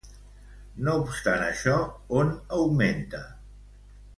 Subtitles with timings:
[0.87, 1.75] No obstant això,
[2.23, 3.21] on augmenta?